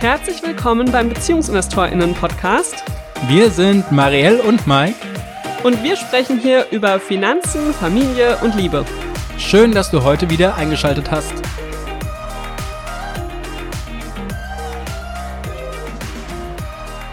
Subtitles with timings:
[0.00, 2.84] Herzlich willkommen beim BeziehungsinvestorInnen-Podcast.
[3.26, 4.94] Wir sind Marielle und Mike.
[5.64, 8.84] Und wir sprechen hier über Finanzen, Familie und Liebe.
[9.38, 11.32] Schön, dass du heute wieder eingeschaltet hast.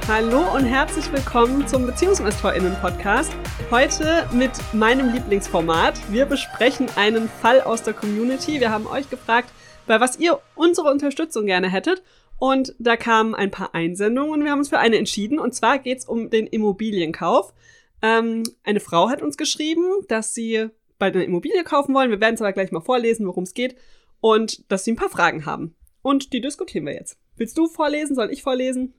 [0.07, 3.35] Hallo und herzlich willkommen zum BeziehungsinvestorInnen-Podcast.
[3.71, 5.95] Heute mit meinem Lieblingsformat.
[6.11, 8.59] Wir besprechen einen Fall aus der Community.
[8.59, 9.49] Wir haben euch gefragt,
[9.87, 12.03] bei was ihr unsere Unterstützung gerne hättet.
[12.37, 15.39] Und da kamen ein paar Einsendungen und wir haben uns für eine entschieden.
[15.39, 17.53] Und zwar geht es um den Immobilienkauf.
[18.01, 20.69] Ähm, eine Frau hat uns geschrieben, dass sie
[20.99, 22.11] bald eine Immobilie kaufen wollen.
[22.11, 23.75] Wir werden es aber gleich mal vorlesen, worum es geht.
[24.19, 25.75] Und dass sie ein paar Fragen haben.
[26.01, 27.17] Und die diskutieren wir jetzt.
[27.35, 28.15] Willst du vorlesen?
[28.15, 28.93] Soll ich vorlesen?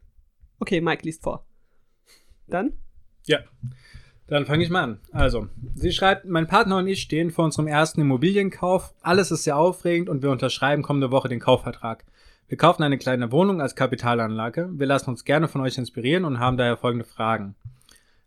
[0.58, 1.46] Okay, Mike liest vor.
[2.46, 2.72] Dann?
[3.26, 3.40] Ja.
[4.26, 5.00] Dann fange ich mal an.
[5.12, 8.92] Also, sie schreibt, mein Partner und ich stehen vor unserem ersten Immobilienkauf.
[9.00, 12.04] Alles ist sehr aufregend und wir unterschreiben kommende Woche den Kaufvertrag.
[12.48, 14.68] Wir kaufen eine kleine Wohnung als Kapitalanlage.
[14.72, 17.56] Wir lassen uns gerne von euch inspirieren und haben daher folgende Fragen.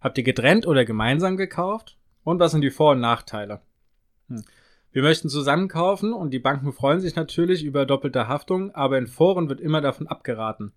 [0.02, 1.98] Habt ihr getrennt oder gemeinsam gekauft?
[2.26, 3.62] Und was sind die Vor- und Nachteile?
[4.28, 4.44] Hm.
[4.92, 9.08] Wir möchten zusammen kaufen und die Banken freuen sich natürlich über doppelte Haftung, aber in
[9.08, 10.74] Foren wird immer davon abgeraten.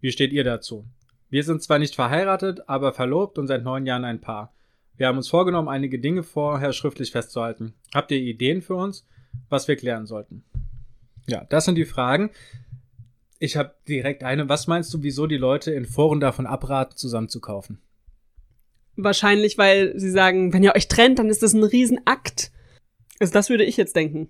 [0.00, 0.84] Wie steht ihr dazu?
[1.28, 4.52] Wir sind zwar nicht verheiratet, aber verlobt und seit neun Jahren ein Paar.
[4.96, 7.74] Wir haben uns vorgenommen, einige Dinge vorher schriftlich festzuhalten.
[7.92, 9.08] Habt ihr Ideen für uns,
[9.48, 10.44] was wir klären sollten?
[11.26, 12.30] Ja, das sind die Fragen.
[13.38, 14.48] Ich habe direkt eine.
[14.48, 17.80] Was meinst du, wieso die Leute in Foren davon abraten, zusammen zu kaufen?
[18.96, 22.50] Wahrscheinlich, weil sie sagen, wenn ihr euch trennt, dann ist das ein Riesenakt.
[23.18, 24.28] Also das würde ich jetzt denken.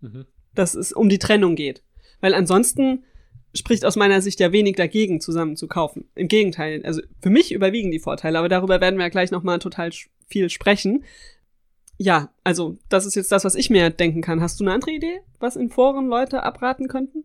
[0.00, 0.26] Mhm.
[0.54, 1.82] Dass es um die Trennung geht.
[2.20, 3.04] Weil ansonsten
[3.54, 6.08] spricht aus meiner Sicht ja wenig dagegen, zusammen zu kaufen.
[6.14, 9.58] Im Gegenteil, also für mich überwiegen die Vorteile, aber darüber werden wir ja gleich nochmal
[9.58, 9.90] total
[10.26, 11.04] viel sprechen.
[11.98, 14.40] Ja, also das ist jetzt das, was ich mir denken kann.
[14.40, 17.24] Hast du eine andere Idee, was in Foren Leute abraten könnten?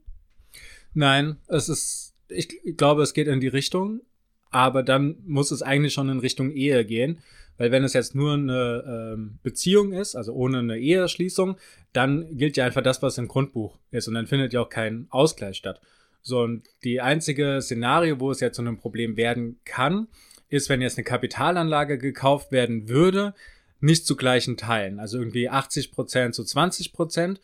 [0.94, 4.02] Nein, es ist, ich glaube, es geht in die Richtung,
[4.50, 7.20] aber dann muss es eigentlich schon in Richtung Ehe gehen.
[7.58, 11.58] Weil wenn es jetzt nur eine ähm, Beziehung ist, also ohne eine Eheschließung,
[11.94, 14.08] dann gilt ja einfach das, was im Grundbuch ist.
[14.08, 15.80] Und dann findet ja auch kein Ausgleich statt.
[16.24, 20.08] So, und die einzige Szenario, wo es jetzt zu einem Problem werden kann,
[20.50, 23.34] ist, wenn jetzt eine Kapitalanlage gekauft werden würde,
[23.80, 25.00] nicht zu gleichen Teilen.
[25.00, 27.42] Also irgendwie 80 Prozent zu 20 Prozent.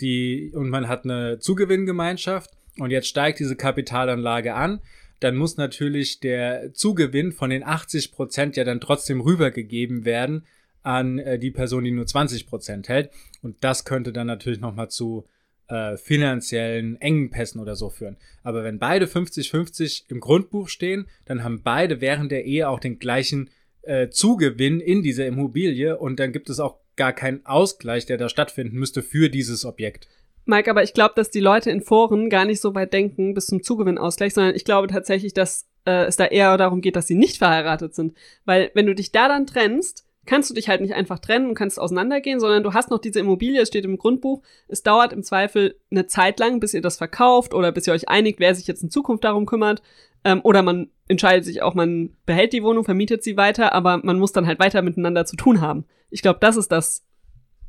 [0.00, 4.80] Die, und man hat eine Zugewinngemeinschaft und jetzt steigt diese Kapitalanlage an,
[5.20, 10.46] dann muss natürlich der Zugewinn von den 80 Prozent ja dann trotzdem rübergegeben werden
[10.82, 13.10] an äh, die Person, die nur 20 Prozent hält.
[13.42, 15.26] Und das könnte dann natürlich nochmal zu
[15.68, 18.16] äh, finanziellen Engpässen oder so führen.
[18.42, 22.98] Aber wenn beide 50-50 im Grundbuch stehen, dann haben beide während der Ehe auch den
[22.98, 23.50] gleichen
[23.82, 28.28] äh, Zugewinn in dieser Immobilie und dann gibt es auch gar keinen Ausgleich, der da
[28.28, 30.08] stattfinden müsste für dieses Objekt.
[30.50, 33.46] Mike, aber ich glaube, dass die Leute in Foren gar nicht so weit denken bis
[33.46, 37.14] zum Zugewinnausgleich, sondern ich glaube tatsächlich, dass äh, es da eher darum geht, dass sie
[37.14, 38.14] nicht verheiratet sind.
[38.44, 41.54] Weil wenn du dich da dann trennst, kannst du dich halt nicht einfach trennen und
[41.54, 44.42] kannst auseinandergehen, sondern du hast noch diese Immobilie, es steht im Grundbuch.
[44.68, 48.08] Es dauert im Zweifel eine Zeit lang, bis ihr das verkauft oder bis ihr euch
[48.08, 49.82] einigt, wer sich jetzt in Zukunft darum kümmert.
[50.24, 54.18] Ähm, oder man entscheidet sich auch, man behält die Wohnung, vermietet sie weiter, aber man
[54.18, 55.84] muss dann halt weiter miteinander zu tun haben.
[56.10, 57.04] Ich glaube, das ist das,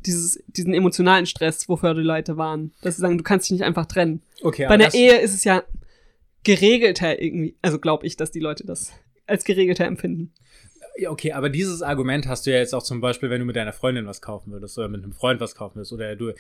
[0.06, 2.74] dieses, diesen emotionalen Stress, wofür die Leute waren.
[2.82, 4.22] Dass sie sagen, du kannst dich nicht einfach trennen.
[4.42, 5.64] Okay, Bei einer Ehe ist es ja
[6.44, 7.56] geregelter irgendwie.
[7.62, 8.92] Also glaube ich, dass die Leute das
[9.28, 10.34] als geregelter empfinden.
[10.98, 13.56] Ja, okay, aber dieses Argument hast du ja jetzt auch zum Beispiel, wenn du mit
[13.56, 16.34] deiner Freundin was kaufen würdest oder mit einem Freund was kaufen würdest oder du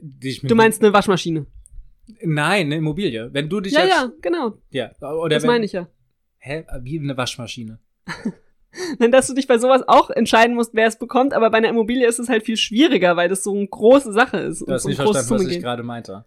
[0.00, 0.50] dich mit.
[0.50, 1.46] Du meinst eine Waschmaschine?
[2.22, 3.32] Nein, eine Immobilie.
[3.32, 4.58] Wenn du dich Ja, ja, genau.
[4.70, 5.88] Ja, oder Das wenn, meine ich ja.
[6.38, 6.64] Hä?
[6.82, 7.78] Wie eine Waschmaschine?
[9.10, 12.06] Dass du dich bei sowas auch entscheiden musst, wer es bekommt, aber bei einer Immobilie
[12.06, 14.60] ist es halt viel schwieriger, weil das so eine große Sache ist.
[14.60, 16.24] Du hast nicht verstanden, was ich gerade meinte.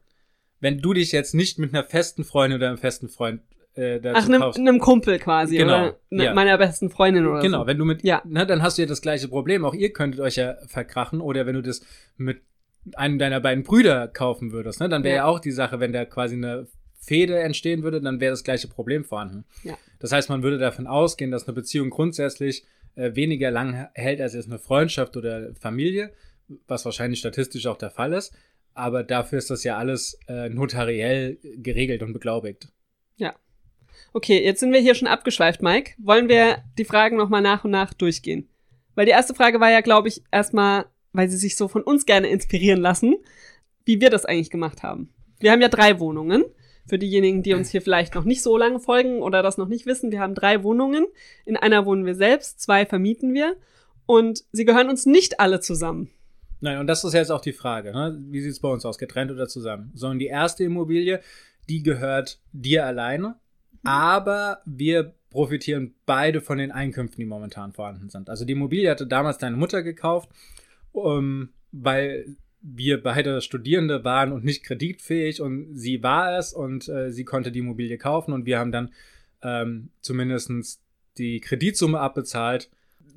[0.60, 3.42] Wenn du dich jetzt nicht mit einer festen Freundin oder einem festen Freund
[3.78, 6.34] äh, dazu Ach, einem, einem Kumpel quasi genau, oder ne, ja.
[6.34, 7.68] meiner besten Freundin oder genau, so.
[7.68, 8.22] wenn du mit, ja.
[8.26, 9.66] ne, dann hast du ja das gleiche Problem.
[9.66, 11.82] Auch ihr könntet euch ja verkrachen oder wenn du das
[12.18, 12.42] mit
[12.96, 15.24] einem deiner beiden Brüder kaufen würdest, ne, dann wäre ja.
[15.24, 16.68] ja auch die Sache, wenn da quasi eine
[17.00, 19.46] Fehde entstehen würde, dann wäre das gleiche Problem vorhanden.
[19.64, 19.78] Ja.
[20.00, 22.66] Das heißt, man würde davon ausgehen, dass eine Beziehung grundsätzlich
[22.96, 26.14] äh, weniger lang hält als jetzt eine Freundschaft oder Familie,
[26.68, 28.34] was wahrscheinlich statistisch auch der Fall ist.
[28.74, 32.70] Aber dafür ist das ja alles äh, notariell geregelt und beglaubigt.
[33.16, 33.36] Ja.
[34.14, 35.94] Okay, jetzt sind wir hier schon abgeschweift, Mike.
[35.98, 38.48] Wollen wir die Fragen nochmal nach und nach durchgehen?
[38.94, 42.06] Weil die erste Frage war ja, glaube ich, erstmal, weil sie sich so von uns
[42.06, 43.16] gerne inspirieren lassen,
[43.86, 45.14] wie wir das eigentlich gemacht haben.
[45.40, 46.44] Wir haben ja drei Wohnungen.
[46.88, 49.86] Für diejenigen, die uns hier vielleicht noch nicht so lange folgen oder das noch nicht
[49.86, 51.06] wissen, wir haben drei Wohnungen.
[51.46, 53.56] In einer wohnen wir selbst, zwei vermieten wir.
[54.06, 56.10] Und sie gehören uns nicht alle zusammen.
[56.62, 57.92] Nein, und das ist jetzt auch die Frage.
[57.92, 58.18] Ne?
[58.30, 59.92] Wie sieht es bei uns aus, getrennt oder zusammen?
[59.94, 61.20] Sondern die erste Immobilie,
[61.70, 63.36] die gehört dir alleine,
[63.84, 68.30] aber wir profitieren beide von den Einkünften, die momentan vorhanden sind.
[68.30, 70.30] Also die Immobilie hatte damals deine Mutter gekauft,
[70.94, 77.12] um, weil wir beide Studierende waren und nicht kreditfähig und sie war es und äh,
[77.12, 78.92] sie konnte die Immobilie kaufen und wir haben dann
[79.42, 80.80] ähm, zumindest
[81.18, 82.70] die Kreditsumme abbezahlt.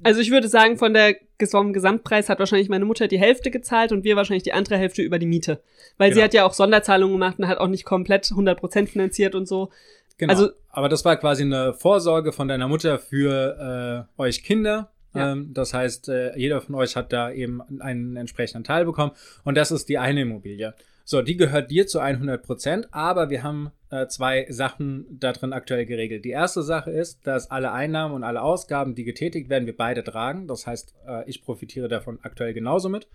[0.03, 1.17] Also ich würde sagen, von der
[1.51, 5.03] vom Gesamtpreis hat wahrscheinlich meine Mutter die Hälfte gezahlt und wir wahrscheinlich die andere Hälfte
[5.03, 5.63] über die Miete.
[5.97, 6.19] Weil genau.
[6.19, 9.71] sie hat ja auch Sonderzahlungen gemacht und hat auch nicht komplett 100% finanziert und so.
[10.19, 10.33] Genau.
[10.33, 14.91] Also, Aber das war quasi eine Vorsorge von deiner Mutter für äh, euch Kinder.
[15.15, 15.33] Ja.
[15.33, 19.13] Ähm, das heißt, äh, jeder von euch hat da eben einen entsprechenden Teil bekommen.
[19.45, 20.75] Und das ist die eine Immobilie.
[21.05, 25.53] So, die gehört dir zu 100 Prozent, aber wir haben äh, zwei Sachen da drin
[25.53, 26.25] aktuell geregelt.
[26.25, 30.05] Die erste Sache ist, dass alle Einnahmen und alle Ausgaben, die getätigt werden, wir beide
[30.05, 30.47] tragen.
[30.47, 33.09] Das heißt, äh, ich profitiere davon aktuell genauso mit,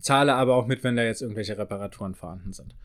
[0.00, 2.76] zahle aber auch mit, wenn da jetzt irgendwelche Reparaturen vorhanden sind.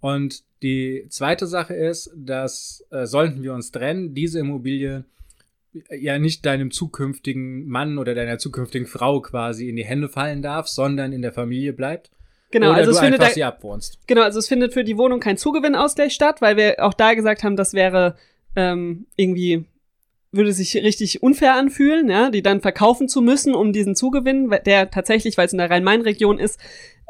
[0.00, 5.06] Und die zweite Sache ist, dass äh, sollten wir uns trennen, diese Immobilie
[5.90, 10.68] ja nicht deinem zukünftigen Mann oder deiner zukünftigen Frau quasi in die Hände fallen darf,
[10.68, 12.10] sondern in der Familie bleibt.
[12.50, 13.98] Genau, Oder also es findet einfach da, sie abwohnst.
[14.06, 17.42] genau, also es findet für die Wohnung kein Zugewinnausgleich statt, weil wir auch da gesagt
[17.42, 18.16] haben, das wäre
[18.54, 19.64] ähm, irgendwie
[20.30, 24.90] würde sich richtig unfair anfühlen, ja, die dann verkaufen zu müssen, um diesen Zugewinn, der
[24.90, 26.60] tatsächlich, weil es in der Rhein-Main-Region ist,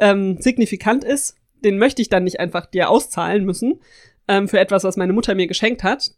[0.00, 1.36] ähm, signifikant ist.
[1.64, 3.80] Den möchte ich dann nicht einfach dir auszahlen müssen
[4.28, 6.12] ähm, für etwas, was meine Mutter mir geschenkt hat.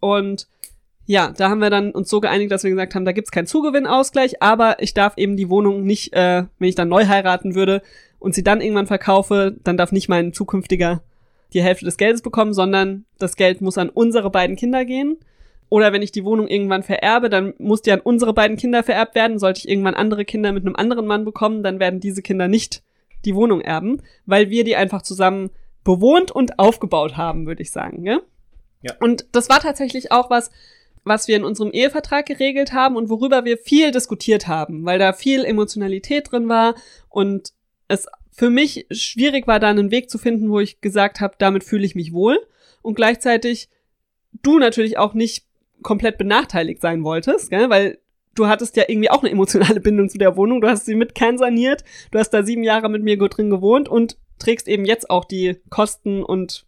[0.00, 0.48] Und
[1.10, 3.48] ja, da haben wir dann uns so geeinigt, dass wir gesagt haben, da gibt's keinen
[3.48, 7.82] Zugewinnausgleich, aber ich darf eben die Wohnung nicht, äh, wenn ich dann neu heiraten würde,
[8.20, 11.02] und sie dann irgendwann verkaufe, dann darf nicht mein zukünftiger
[11.52, 15.16] die Hälfte des Geldes bekommen, sondern das Geld muss an unsere beiden Kinder gehen.
[15.68, 19.16] Oder wenn ich die Wohnung irgendwann vererbe, dann muss die an unsere beiden Kinder vererbt
[19.16, 19.38] werden.
[19.38, 22.82] Sollte ich irgendwann andere Kinder mit einem anderen Mann bekommen, dann werden diese Kinder nicht
[23.24, 25.50] die Wohnung erben, weil wir die einfach zusammen
[25.82, 28.04] bewohnt und aufgebaut haben, würde ich sagen.
[28.04, 28.20] Ja?
[28.82, 28.94] ja.
[29.00, 30.50] Und das war tatsächlich auch was,
[31.04, 35.12] was wir in unserem Ehevertrag geregelt haben und worüber wir viel diskutiert haben, weil da
[35.12, 36.74] viel Emotionalität drin war
[37.08, 37.52] und
[37.88, 41.64] es für mich schwierig war, da einen Weg zu finden, wo ich gesagt habe, damit
[41.64, 42.38] fühle ich mich wohl
[42.82, 43.68] und gleichzeitig
[44.42, 45.46] du natürlich auch nicht
[45.82, 47.70] komplett benachteiligt sein wolltest, gell?
[47.70, 47.98] weil
[48.34, 51.14] du hattest ja irgendwie auch eine emotionale Bindung zu der Wohnung, du hast sie mit
[51.14, 55.10] kernsaniert, du hast da sieben Jahre mit mir gut drin gewohnt und trägst eben jetzt
[55.10, 56.66] auch die Kosten und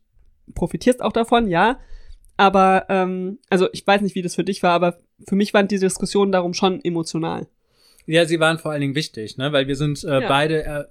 [0.55, 1.79] profitierst auch davon, ja.
[2.43, 4.99] Aber, ähm, also ich weiß nicht, wie das für dich war, aber
[5.29, 7.47] für mich waren die Diskussionen darum schon emotional.
[8.05, 9.53] Ja, sie waren vor allen Dingen wichtig, ne?
[9.53, 10.29] weil wir sind äh, ja.
[10.29, 10.85] beide äh,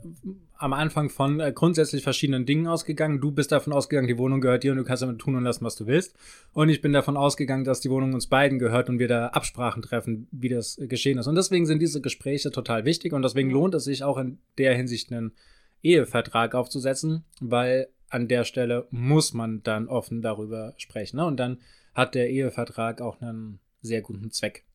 [0.58, 3.20] am Anfang von äh, grundsätzlich verschiedenen Dingen ausgegangen.
[3.20, 5.66] Du bist davon ausgegangen, die Wohnung gehört dir und du kannst damit tun und lassen,
[5.66, 6.16] was du willst.
[6.54, 9.82] Und ich bin davon ausgegangen, dass die Wohnung uns beiden gehört und wir da Absprachen
[9.82, 11.28] treffen, wie das geschehen ist.
[11.28, 14.74] Und deswegen sind diese Gespräche total wichtig und deswegen lohnt es sich auch in der
[14.74, 15.34] Hinsicht einen
[15.84, 21.18] Ehevertrag aufzusetzen, weil an der Stelle muss man dann offen darüber sprechen.
[21.18, 21.26] Ne?
[21.26, 21.60] Und dann
[21.94, 24.66] hat der Ehevertrag auch einen sehr guten Zweck.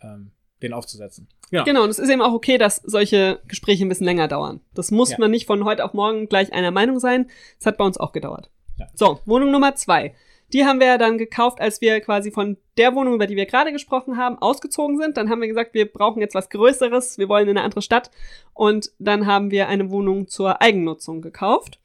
[0.00, 1.28] Ähm, den aufzusetzen.
[1.50, 1.64] Ja.
[1.64, 4.60] Genau, und es ist eben auch okay, dass solche Gespräche ein bisschen länger dauern.
[4.74, 5.16] Das muss ja.
[5.18, 7.28] man nicht von heute auf morgen gleich einer Meinung sein.
[7.58, 8.50] Das hat bei uns auch gedauert.
[8.78, 8.86] Ja.
[8.94, 10.14] So, Wohnung Nummer zwei.
[10.52, 13.46] Die haben wir ja dann gekauft, als wir quasi von der Wohnung, über die wir
[13.46, 15.16] gerade gesprochen haben, ausgezogen sind.
[15.16, 18.10] Dann haben wir gesagt, wir brauchen jetzt was Größeres, wir wollen in eine andere Stadt.
[18.52, 21.80] Und dann haben wir eine Wohnung zur Eigennutzung gekauft.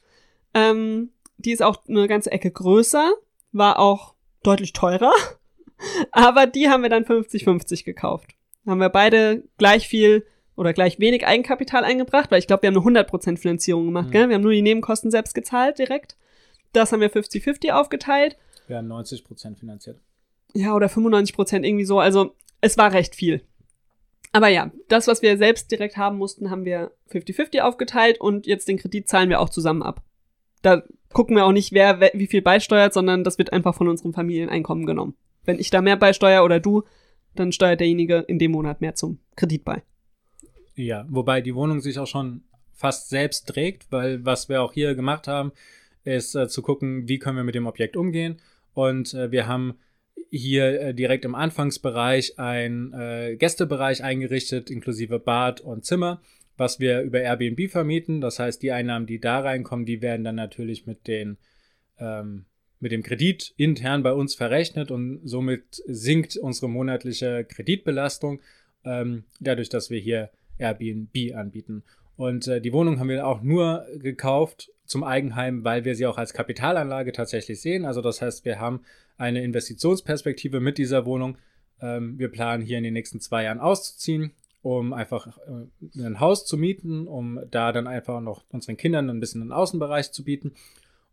[0.53, 3.11] Ähm, die ist auch eine ganze Ecke größer,
[3.51, 5.11] war auch deutlich teurer.
[6.11, 8.37] Aber die haben wir dann 50-50 gekauft
[8.67, 10.25] haben wir beide gleich viel
[10.55, 14.11] oder gleich wenig Eigenkapital eingebracht, weil ich glaube, wir haben eine 100% Finanzierung gemacht, mhm.
[14.11, 14.29] gell?
[14.29, 16.17] Wir haben nur die Nebenkosten selbst gezahlt direkt.
[16.73, 18.37] Das haben wir 50-50 aufgeteilt.
[18.67, 19.99] Wir haben 90% finanziert.
[20.53, 21.99] Ja, oder 95% irgendwie so.
[21.99, 23.41] Also es war recht viel.
[24.33, 28.67] Aber ja, das, was wir selbst direkt haben mussten, haben wir 50-50 aufgeteilt und jetzt
[28.67, 30.03] den Kredit zahlen wir auch zusammen ab.
[30.61, 30.83] Da
[31.13, 34.85] gucken wir auch nicht, wer wie viel beisteuert, sondern das wird einfach von unserem Familieneinkommen
[34.85, 35.15] genommen.
[35.45, 36.83] Wenn ich da mehr beisteuere oder du,
[37.35, 39.83] dann steuert derjenige in dem Monat mehr zum Kredit bei.
[40.75, 44.93] Ja, wobei die Wohnung sich auch schon fast selbst trägt, weil was wir auch hier
[44.95, 45.51] gemacht haben,
[46.03, 48.39] ist äh, zu gucken, wie können wir mit dem Objekt umgehen.
[48.73, 49.79] Und äh, wir haben
[50.29, 56.21] hier äh, direkt im Anfangsbereich einen äh, Gästebereich eingerichtet, inklusive Bad und Zimmer,
[56.57, 58.19] was wir über Airbnb vermieten.
[58.21, 61.37] Das heißt, die Einnahmen, die da reinkommen, die werden dann natürlich mit den
[61.99, 62.45] ähm,
[62.79, 68.39] mit dem Kredit intern bei uns verrechnet und somit sinkt unsere monatliche Kreditbelastung,
[68.85, 71.83] ähm, dadurch, dass wir hier Airbnb anbieten.
[72.15, 76.17] Und äh, die Wohnung haben wir auch nur gekauft zum Eigenheim, weil wir sie auch
[76.17, 77.85] als Kapitalanlage tatsächlich sehen.
[77.85, 78.81] Also das heißt, wir haben
[79.17, 81.37] eine Investitionsperspektive mit dieser Wohnung.
[81.81, 86.45] Ähm, wir planen hier in den nächsten zwei Jahren auszuziehen, um einfach äh, ein Haus
[86.45, 90.53] zu mieten, um da dann einfach noch unseren Kindern ein bisschen einen Außenbereich zu bieten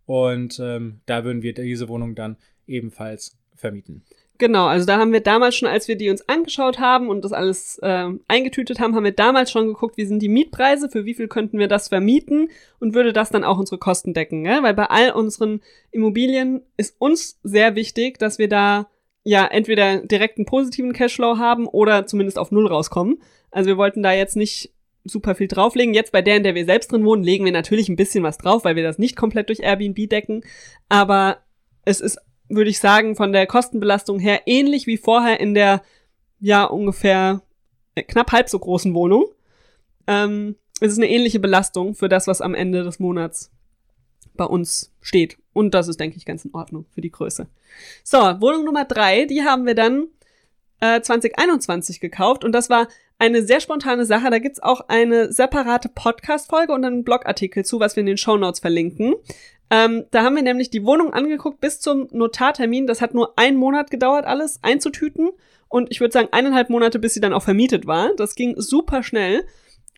[0.07, 2.37] Und ähm, da würden wir diese Wohnung dann
[2.67, 4.03] ebenfalls vermieten.
[4.37, 7.33] Genau, also da haben wir damals schon, als wir die uns angeschaut haben und das
[7.33, 11.15] alles äh, eingetütet haben, haben wir damals schon geguckt, wie sind die Mietpreise, für wie
[11.15, 12.49] viel könnten wir das vermieten
[12.81, 14.43] und würde das dann auch unsere Kosten decken.
[14.43, 14.59] Ne?
[14.63, 15.61] Weil bei all unseren
[15.93, 18.89] Immobilien ist uns sehr wichtig, dass wir da
[19.25, 23.21] ja entweder direkt einen positiven Cashflow haben oder zumindest auf Null rauskommen.
[23.51, 24.73] Also wir wollten da jetzt nicht
[25.05, 25.95] super viel drauflegen.
[25.95, 28.39] Jetzt bei der, in der wir selbst drin wohnen, legen wir natürlich ein bisschen was
[28.39, 30.43] drauf, weil wir das nicht komplett durch Airbnb decken.
[30.89, 31.39] Aber
[31.85, 35.83] es ist würde ich sagen, von der Kostenbelastung her ähnlich wie vorher in der,
[36.41, 37.43] ja, ungefähr
[37.95, 39.27] äh, knapp halb so großen Wohnung.
[40.07, 43.51] Ähm, es ist eine ähnliche Belastung für das, was am Ende des Monats
[44.35, 45.39] bei uns steht.
[45.53, 47.47] Und das ist, denke ich, ganz in Ordnung für die Größe.
[48.03, 50.09] So, Wohnung Nummer drei, die haben wir dann
[50.81, 52.89] äh, 2021 gekauft und das war
[53.19, 54.31] eine sehr spontane Sache.
[54.31, 58.37] Da gibt's auch eine separate Podcast-Folge und einen Blogartikel zu, was wir in den Show
[58.37, 59.15] Notes verlinken.
[59.71, 62.87] Ähm, da haben wir nämlich die Wohnung angeguckt bis zum Notartermin.
[62.87, 65.31] Das hat nur einen Monat gedauert, alles einzutüten.
[65.69, 68.11] Und ich würde sagen, eineinhalb Monate, bis sie dann auch vermietet war.
[68.17, 69.47] Das ging super schnell.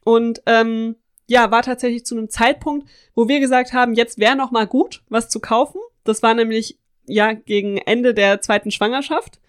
[0.05, 0.97] Und ähm,
[1.28, 5.02] ja, war tatsächlich zu einem Zeitpunkt, wo wir gesagt haben, jetzt wäre noch mal gut,
[5.09, 5.80] was zu kaufen.
[6.04, 9.40] Das war nämlich ja gegen Ende der zweiten Schwangerschaft.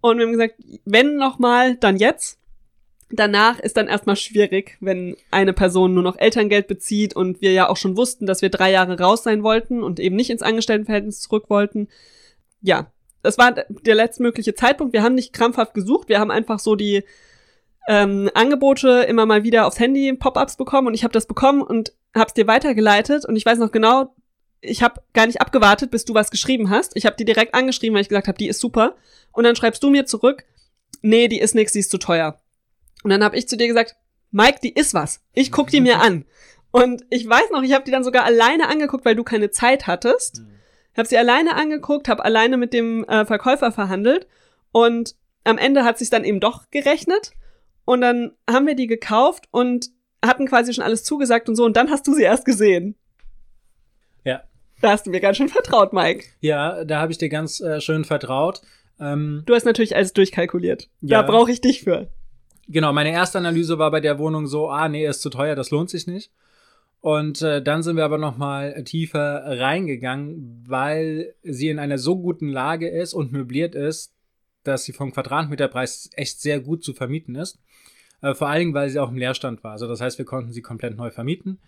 [0.00, 2.40] Und wir haben gesagt, wenn noch mal, dann jetzt
[3.10, 7.68] danach ist dann erstmal schwierig, wenn eine Person nur noch Elterngeld bezieht und wir ja
[7.68, 11.20] auch schon wussten, dass wir drei Jahre raus sein wollten und eben nicht ins Angestelltenverhältnis
[11.20, 11.88] zurück wollten.
[12.62, 14.92] Ja, das war der letztmögliche Zeitpunkt.
[14.92, 17.02] Wir haben nicht krampfhaft gesucht, wir haben einfach so die
[17.88, 21.92] ähm, Angebote immer mal wieder aufs Handy Pop-ups bekommen und ich habe das bekommen und
[22.14, 24.14] hab's dir weitergeleitet und ich weiß noch genau,
[24.60, 26.94] ich habe gar nicht abgewartet, bis du was geschrieben hast.
[26.94, 28.96] Ich habe die direkt angeschrieben, weil ich gesagt habe, die ist super
[29.32, 30.44] und dann schreibst du mir zurück,
[31.02, 32.40] nee, die ist nix, die ist zu teuer.
[33.02, 33.96] Und dann habe ich zu dir gesagt,
[34.30, 35.22] Mike, die ist was.
[35.32, 36.24] Ich guck die mir an.
[36.70, 39.86] Und ich weiß noch, ich habe die dann sogar alleine angeguckt, weil du keine Zeit
[39.86, 40.40] hattest.
[40.40, 40.50] Mhm.
[40.96, 44.26] Habe sie alleine angeguckt, habe alleine mit dem äh, Verkäufer verhandelt
[44.72, 47.32] und am Ende hat sich dann eben doch gerechnet
[47.84, 49.88] und dann haben wir die gekauft und
[50.24, 52.96] hatten quasi schon alles zugesagt und so und dann hast du sie erst gesehen.
[54.24, 54.42] Ja.
[54.80, 56.26] Da hast du mir ganz schön vertraut, Mike.
[56.40, 58.60] Ja, da habe ich dir ganz äh, schön vertraut.
[58.98, 60.88] Ähm, du hast natürlich alles durchkalkuliert.
[61.00, 61.22] Ja.
[61.22, 62.08] Da brauche ich dich für
[62.70, 65.70] genau, meine erste Analyse war bei der Wohnung so, ah, nee, ist zu teuer, das
[65.70, 66.32] lohnt sich nicht.
[67.00, 72.20] Und äh, dann sind wir aber noch mal tiefer reingegangen, weil sie in einer so
[72.20, 74.14] guten Lage ist und möbliert ist,
[74.64, 77.58] dass sie vom Quadratmeterpreis echt sehr gut zu vermieten ist.
[78.22, 79.72] Äh, vor allen Dingen, weil sie auch im Leerstand war.
[79.72, 81.58] Also das heißt, wir konnten sie komplett neu vermieten.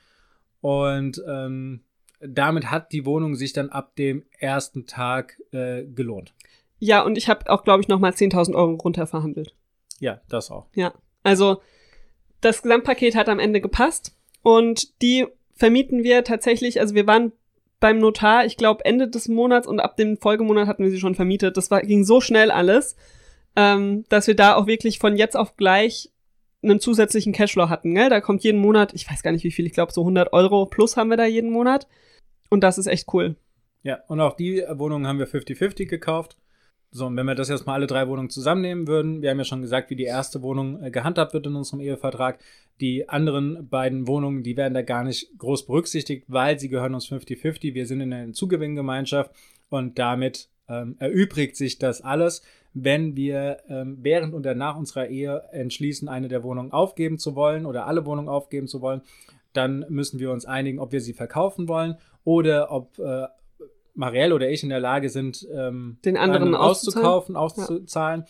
[0.61, 1.81] Und ähm,
[2.21, 6.35] damit hat die Wohnung sich dann ab dem ersten Tag äh, gelohnt.
[6.79, 9.55] Ja, und ich habe auch, glaube ich, noch mal 10.000 Euro runterverhandelt.
[10.01, 10.67] Ja, das auch.
[10.75, 11.61] Ja, also
[12.41, 17.33] das Gesamtpaket hat am Ende gepasst und die vermieten wir tatsächlich, also wir waren
[17.79, 21.15] beim Notar, ich glaube Ende des Monats und ab dem Folgemonat hatten wir sie schon
[21.15, 21.57] vermietet.
[21.57, 22.97] Das war, ging so schnell alles,
[23.57, 26.12] ähm, dass wir da auch wirklich von jetzt auf gleich
[26.63, 27.95] einen zusätzlichen Cashflow hatten.
[27.95, 28.11] Gell?
[28.11, 30.67] Da kommt jeden Monat, ich weiß gar nicht wie viel, ich glaube so 100 Euro
[30.67, 31.89] plus haben wir da jeden Monat.
[32.51, 33.37] Und das ist echt cool.
[33.83, 36.37] Ja, und auch die Wohnungen haben wir 50-50 gekauft.
[36.95, 39.45] So, und wenn wir das jetzt mal alle drei Wohnungen zusammennehmen würden, wir haben ja
[39.45, 42.39] schon gesagt, wie die erste Wohnung äh, gehandhabt wird in unserem Ehevertrag.
[42.83, 47.11] Die anderen beiden Wohnungen, die werden da gar nicht groß berücksichtigt, weil sie gehören uns
[47.11, 47.73] 50-50.
[47.73, 49.31] Wir sind in einer Zugewinngemeinschaft
[49.71, 52.43] und damit ähm, erübrigt sich das alles,
[52.75, 57.67] wenn wir ähm, während und nach unserer Ehe entschließen, eine der Wohnungen aufgeben zu wollen
[57.67, 59.03] oder alle Wohnungen aufgeben zu wollen.
[59.53, 63.27] Dann müssen wir uns einigen, ob wir sie verkaufen wollen oder ob äh,
[63.95, 68.25] Marielle oder ich in der Lage sind, ähm, den anderen auszukaufen, auszuzahlen.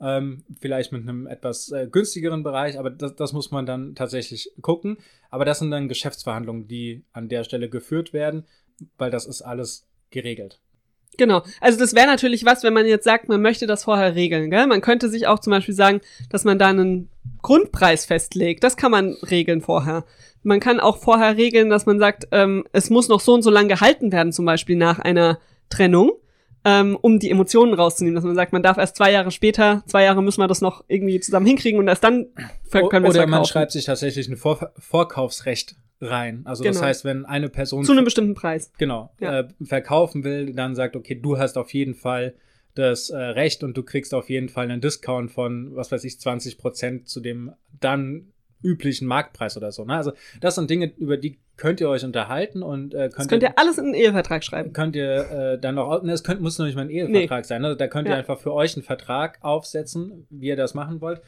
[0.00, 0.16] Ja.
[0.16, 4.50] Ähm, vielleicht mit einem etwas äh, günstigeren Bereich, aber das, das muss man dann tatsächlich
[4.62, 4.96] gucken.
[5.28, 8.46] Aber das sind dann Geschäftsverhandlungen, die an der Stelle geführt werden,
[8.96, 10.60] weil das ist alles geregelt.
[11.16, 11.42] Genau.
[11.60, 14.50] Also das wäre natürlich was, wenn man jetzt sagt, man möchte das vorher regeln.
[14.50, 14.66] Gell?
[14.66, 16.00] Man könnte sich auch zum Beispiel sagen,
[16.30, 17.10] dass man da einen
[17.42, 18.64] Grundpreis festlegt.
[18.64, 20.04] Das kann man regeln vorher.
[20.42, 23.50] Man kann auch vorher regeln, dass man sagt, ähm, es muss noch so und so
[23.50, 25.38] lang gehalten werden, zum Beispiel nach einer
[25.68, 26.12] Trennung,
[26.64, 28.14] ähm, um die Emotionen rauszunehmen.
[28.14, 30.84] Dass man sagt, man darf erst zwei Jahre später, zwei Jahre müssen wir das noch
[30.88, 32.28] irgendwie zusammen hinkriegen und erst dann
[32.70, 36.42] können wir es Oder man schreibt sich tatsächlich ein Vor Vorkaufsrecht rein.
[36.44, 36.74] Also genau.
[36.74, 39.40] das heißt, wenn eine Person zu einem bestimmten Preis genau ja.
[39.40, 42.34] äh, verkaufen will, dann sagt, okay, du hast auf jeden Fall
[42.74, 46.20] das äh, Recht und du kriegst auf jeden Fall einen Discount von, was weiß ich,
[46.20, 49.84] 20 Prozent zu dem dann üblichen Marktpreis oder so.
[49.84, 49.96] Ne?
[49.96, 53.42] Also das sind Dinge, über die könnt ihr euch unterhalten und äh, könnt, das könnt
[53.42, 54.72] ihr, ihr alles in einen Ehevertrag schreiben.
[54.72, 57.46] Könnt ihr äh, dann noch, ne, es könnt, muss noch nicht mal ein Ehevertrag nee.
[57.46, 57.62] sein.
[57.62, 57.76] Ne?
[57.76, 61.20] Da könnt ihr einfach für euch einen Vertrag aufsetzen, wie ihr das machen wollt,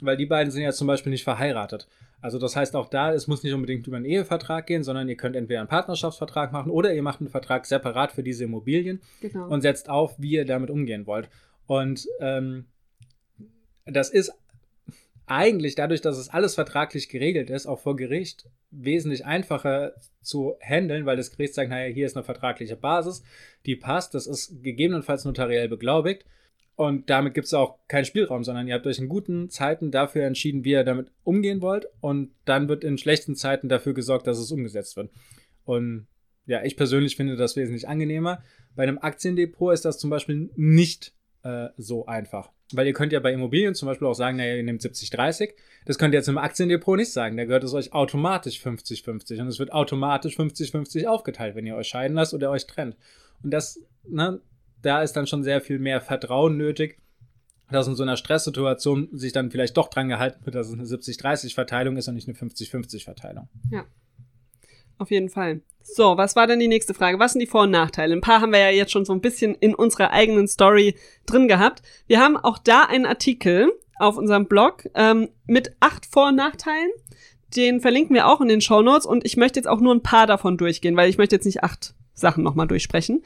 [0.00, 1.88] weil die beiden sind ja zum Beispiel nicht verheiratet.
[2.22, 5.16] Also das heißt auch da, es muss nicht unbedingt über einen Ehevertrag gehen, sondern ihr
[5.16, 9.48] könnt entweder einen Partnerschaftsvertrag machen oder ihr macht einen Vertrag separat für diese Immobilien Genau.
[9.48, 11.28] und setzt auf, wie ihr damit umgehen wollt.
[11.66, 12.66] Und ähm,
[13.86, 14.32] das ist
[15.26, 21.06] eigentlich dadurch, dass es alles vertraglich geregelt ist, auch vor Gericht wesentlich einfacher zu handeln,
[21.06, 23.22] weil das Gericht sagt, naja, hier ist eine vertragliche Basis,
[23.64, 26.24] die passt, das ist gegebenenfalls notariell beglaubigt
[26.80, 30.24] und damit gibt es auch keinen Spielraum, sondern ihr habt euch in guten Zeiten dafür
[30.24, 34.38] entschieden, wie ihr damit umgehen wollt und dann wird in schlechten Zeiten dafür gesorgt, dass
[34.38, 35.10] es umgesetzt wird.
[35.66, 36.06] Und
[36.46, 38.42] ja, ich persönlich finde das wesentlich angenehmer.
[38.76, 42.50] Bei einem Aktiendepot ist das zum Beispiel nicht äh, so einfach.
[42.72, 45.50] Weil ihr könnt ja bei Immobilien zum Beispiel auch sagen, naja, ihr nehmt 70-30.
[45.84, 47.36] Das könnt ihr jetzt im Aktiendepot nicht sagen.
[47.36, 49.38] Da gehört es euch automatisch 50-50.
[49.42, 52.96] Und es wird automatisch 50-50 aufgeteilt, wenn ihr euch scheiden lasst oder euch trennt.
[53.42, 54.40] Und das, ne,
[54.82, 56.98] da ist dann schon sehr viel mehr Vertrauen nötig,
[57.70, 60.84] dass in so einer Stresssituation sich dann vielleicht doch dran gehalten wird, dass es eine
[60.84, 63.48] 70-30-Verteilung ist und nicht eine 50-50-Verteilung.
[64.98, 65.62] Auf jeden Fall.
[65.82, 67.18] So, was war denn die nächste Frage?
[67.18, 68.14] Was sind die Vor- und Nachteile?
[68.14, 70.94] Ein paar haben wir ja jetzt schon so ein bisschen in unserer eigenen Story
[71.26, 71.82] drin gehabt.
[72.06, 76.90] Wir haben auch da einen Artikel auf unserem Blog ähm, mit acht Vor- und Nachteilen.
[77.56, 80.02] Den verlinken wir auch in den Show Notes und ich möchte jetzt auch nur ein
[80.02, 83.22] paar davon durchgehen, weil ich möchte jetzt nicht acht Sachen nochmal durchsprechen.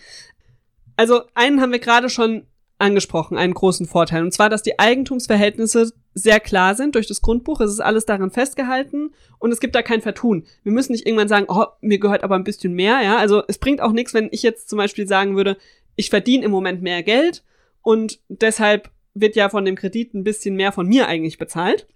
[0.96, 2.46] Also einen haben wir gerade schon
[2.78, 4.22] angesprochen, einen großen Vorteil.
[4.22, 7.60] Und zwar, dass die Eigentumsverhältnisse sehr klar sind durch das Grundbuch.
[7.60, 10.44] Es ist alles darin festgehalten und es gibt da kein Vertun.
[10.62, 13.16] Wir müssen nicht irgendwann sagen, oh, mir gehört aber ein bisschen mehr, ja.
[13.16, 15.56] Also es bringt auch nichts, wenn ich jetzt zum Beispiel sagen würde,
[15.96, 17.44] ich verdiene im Moment mehr Geld
[17.82, 21.86] und deshalb wird ja von dem Kredit ein bisschen mehr von mir eigentlich bezahlt.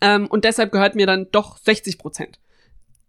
[0.00, 2.40] Ähm, und deshalb gehört mir dann doch 60 Prozent.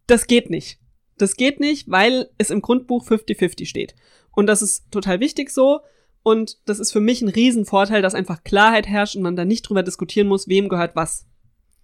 [0.08, 0.80] Das geht nicht.
[1.18, 3.96] Das geht nicht, weil es im Grundbuch 50-50 steht.
[4.36, 5.82] Und das ist total wichtig so.
[6.24, 9.62] Und das ist für mich ein Riesenvorteil, dass einfach Klarheit herrscht und man da nicht
[9.64, 11.26] drüber diskutieren muss, wem gehört was.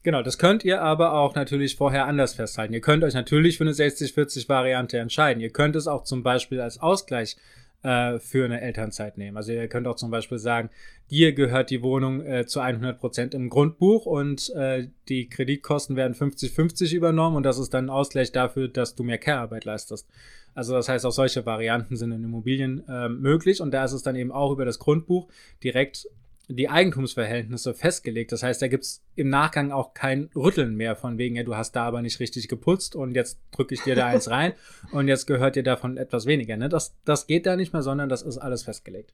[0.03, 2.73] Genau, das könnt ihr aber auch natürlich vorher anders festhalten.
[2.73, 5.41] Ihr könnt euch natürlich für eine 60-40-Variante entscheiden.
[5.41, 7.37] Ihr könnt es auch zum Beispiel als Ausgleich
[7.83, 9.37] äh, für eine Elternzeit nehmen.
[9.37, 10.69] Also ihr könnt auch zum Beispiel sagen,
[11.09, 16.13] dir gehört die Wohnung äh, zu 100 Prozent im Grundbuch und äh, die Kreditkosten werden
[16.13, 20.07] 50-50 übernommen und das ist dann ein Ausgleich dafür, dass du mehr Care-Arbeit leistest.
[20.53, 24.03] Also das heißt, auch solche Varianten sind in Immobilien äh, möglich und da ist es
[24.03, 25.27] dann eben auch über das Grundbuch
[25.63, 26.07] direkt
[26.53, 28.31] die Eigentumsverhältnisse festgelegt.
[28.31, 31.75] Das heißt, da gibt's im Nachgang auch kein Rütteln mehr von wegen, ja, du hast
[31.75, 34.53] da aber nicht richtig geputzt und jetzt drücke ich dir da eins rein
[34.91, 36.57] und jetzt gehört dir davon etwas weniger.
[36.57, 36.69] Ne?
[36.69, 39.13] Das, das geht da nicht mehr, sondern das ist alles festgelegt.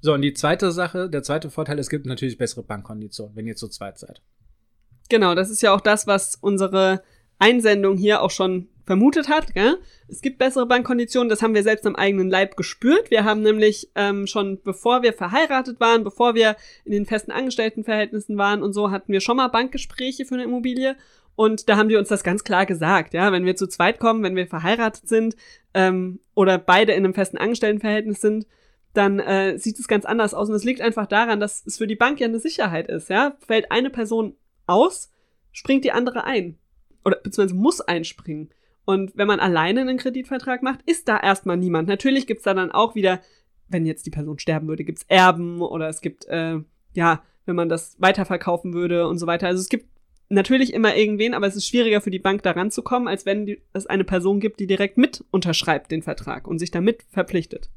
[0.00, 3.56] So, und die zweite Sache, der zweite Vorteil, es gibt natürlich bessere Bankkonditionen, wenn ihr
[3.56, 4.22] zu zweit seid.
[5.08, 7.02] Genau, das ist ja auch das, was unsere
[7.38, 9.54] Einsendung hier auch schon vermutet hat.
[9.54, 9.76] Gell?
[10.08, 13.10] Es gibt bessere Bankkonditionen, das haben wir selbst am eigenen Leib gespürt.
[13.10, 18.38] Wir haben nämlich ähm, schon, bevor wir verheiratet waren, bevor wir in den festen Angestelltenverhältnissen
[18.38, 20.96] waren und so, hatten wir schon mal Bankgespräche für eine Immobilie.
[21.36, 24.24] Und da haben die uns das ganz klar gesagt, ja, wenn wir zu zweit kommen,
[24.24, 25.36] wenn wir verheiratet sind
[25.74, 28.46] ähm, oder beide in einem festen Angestelltenverhältnis sind,
[28.94, 30.48] dann äh, sieht es ganz anders aus.
[30.48, 33.36] Und es liegt einfach daran, dass es für die Bank ja eine Sicherheit ist, ja.
[33.46, 34.34] Fällt eine Person
[34.66, 35.12] aus,
[35.52, 36.56] springt die andere ein.
[37.04, 38.48] Oder beziehungsweise muss einspringen.
[38.88, 41.88] Und wenn man alleine einen Kreditvertrag macht, ist da erstmal niemand.
[41.88, 43.20] Natürlich gibt's da dann auch wieder,
[43.68, 46.60] wenn jetzt die Person sterben würde, gibt's Erben oder es gibt, äh,
[46.94, 49.46] ja, wenn man das weiterverkaufen würde und so weiter.
[49.46, 49.90] Also es gibt
[50.30, 53.60] natürlich immer irgendwen, aber es ist schwieriger für die Bank da ranzukommen, als wenn die,
[53.74, 57.68] es eine Person gibt, die direkt mit unterschreibt den Vertrag und sich damit verpflichtet.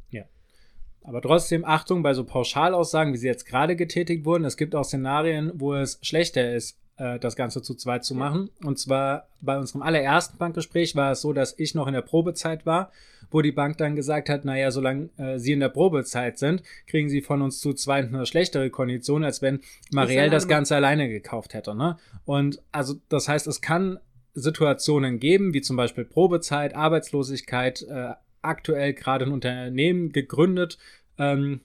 [1.04, 4.46] Aber trotzdem Achtung bei so Pauschalaussagen, wie sie jetzt gerade getätigt wurden.
[4.46, 8.52] Es gibt auch Szenarien, wo es schlechter ist, äh, das Ganze zu zweit zu machen.
[8.64, 12.68] Und zwar bei unserem allerersten Bankgespräch war es so, dass ich noch in der Probezeit
[12.68, 12.92] war,
[13.32, 17.10] wo die Bank dann gesagt hat, naja, solange äh, Sie in der Probezeit sind, kriegen
[17.10, 19.62] Sie von uns zu zweit eine schlechtere Kondition, als wenn
[19.92, 21.74] Marielle das Ganze alleine gekauft hätte.
[21.74, 21.98] Ne?
[22.26, 23.98] Und also das heißt, es kann
[24.36, 28.12] Situationen geben, wie zum Beispiel Probezeit, Arbeitslosigkeit, äh,
[28.44, 30.78] aktuell gerade ein Unternehmen gegründet,
[31.18, 31.62] ähm,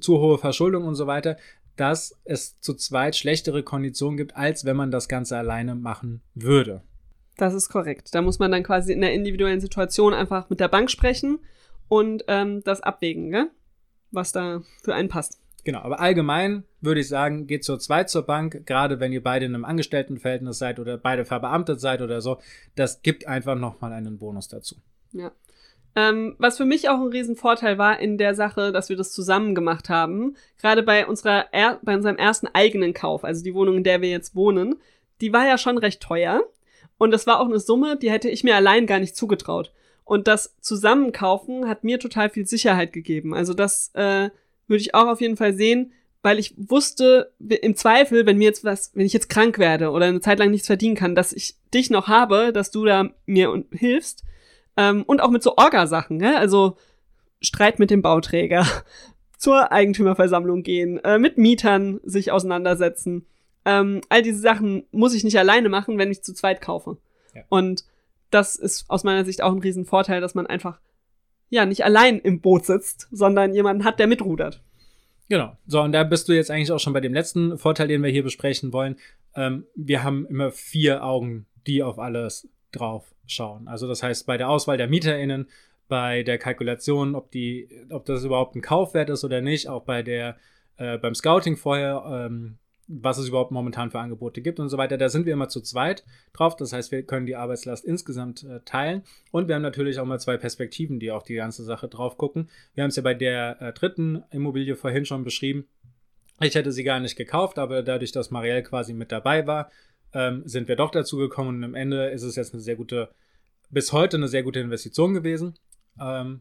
[0.00, 1.36] zu hohe Verschuldung und so weiter,
[1.76, 6.82] dass es zu zweit schlechtere Konditionen gibt, als wenn man das Ganze alleine machen würde.
[7.36, 8.14] Das ist korrekt.
[8.14, 11.38] Da muss man dann quasi in der individuellen Situation einfach mit der Bank sprechen
[11.88, 13.50] und ähm, das abwägen, gell?
[14.10, 15.38] was da für einen passt.
[15.64, 19.46] Genau, aber allgemein würde ich sagen, geht zu zweit zur Bank, gerade wenn ihr beide
[19.46, 22.38] in einem Angestelltenverhältnis seid oder beide verbeamtet seid oder so.
[22.76, 24.76] Das gibt einfach nochmal einen Bonus dazu.
[25.12, 25.32] Ja.
[25.96, 29.54] Ähm, was für mich auch ein Riesenvorteil war in der Sache, dass wir das zusammen
[29.54, 33.84] gemacht haben, gerade bei unserer er bei unserem ersten eigenen Kauf, also die Wohnung, in
[33.84, 34.76] der wir jetzt wohnen,
[35.20, 36.42] die war ja schon recht teuer
[36.98, 39.72] und das war auch eine Summe, die hätte ich mir allein gar nicht zugetraut.
[40.04, 43.34] Und das Zusammenkaufen hat mir total viel Sicherheit gegeben.
[43.34, 44.30] Also das äh,
[44.68, 45.92] würde ich auch auf jeden Fall sehen
[46.26, 50.06] weil ich wusste, im Zweifel, wenn mir jetzt was, wenn ich jetzt krank werde oder
[50.06, 53.62] eine Zeit lang nichts verdienen kann, dass ich dich noch habe, dass du da mir
[53.70, 54.24] hilfst.
[54.76, 56.38] Ähm, und auch mit so Orgasachen, ne?
[56.38, 56.76] also
[57.40, 58.66] Streit mit dem Bauträger,
[59.38, 63.26] zur Eigentümerversammlung gehen, äh, mit Mietern sich auseinandersetzen.
[63.64, 66.96] Ähm, all diese Sachen muss ich nicht alleine machen, wenn ich zu zweit kaufe.
[67.34, 67.42] Ja.
[67.48, 67.84] Und
[68.30, 70.80] das ist aus meiner Sicht auch ein Riesenvorteil, dass man einfach
[71.48, 74.62] ja nicht allein im Boot sitzt, sondern jemanden hat, der mitrudert.
[75.28, 75.56] Genau.
[75.66, 78.10] So, und da bist du jetzt eigentlich auch schon bei dem letzten Vorteil, den wir
[78.10, 78.96] hier besprechen wollen.
[79.34, 83.68] Ähm, wir haben immer vier Augen, die auf alles drauf schauen.
[83.68, 85.48] Also das heißt, bei der Auswahl der MieterInnen,
[85.88, 90.02] bei der Kalkulation, ob die, ob das überhaupt ein Kaufwert ist oder nicht, auch bei
[90.02, 90.36] der,
[90.76, 94.96] äh, beim Scouting vorher, ähm, was es überhaupt momentan für Angebote gibt und so weiter.
[94.96, 96.56] Da sind wir immer zu zweit drauf.
[96.56, 99.02] Das heißt, wir können die Arbeitslast insgesamt äh, teilen.
[99.32, 102.48] Und wir haben natürlich auch mal zwei Perspektiven, die auf die ganze Sache drauf gucken.
[102.74, 105.66] Wir haben es ja bei der äh, dritten Immobilie vorhin schon beschrieben.
[106.40, 109.70] Ich hätte sie gar nicht gekauft, aber dadurch, dass Marielle quasi mit dabei war,
[110.16, 111.58] ähm, sind wir doch dazu gekommen.
[111.58, 113.10] Und am Ende ist es jetzt eine sehr gute,
[113.68, 115.58] bis heute eine sehr gute Investition gewesen.
[116.00, 116.40] Ähm,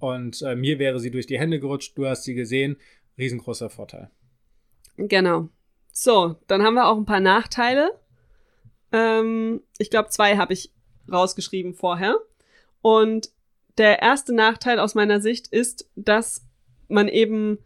[0.00, 1.96] und äh, mir wäre sie durch die Hände gerutscht.
[1.96, 2.76] Du hast sie gesehen.
[3.16, 4.10] Riesengroßer Vorteil.
[4.96, 5.48] Genau.
[5.92, 7.92] So, dann haben wir auch ein paar Nachteile.
[8.90, 10.72] Ähm, ich glaube, zwei habe ich
[11.10, 12.16] rausgeschrieben vorher.
[12.82, 13.30] Und
[13.78, 16.44] der erste Nachteil aus meiner Sicht ist, dass
[16.88, 17.58] man eben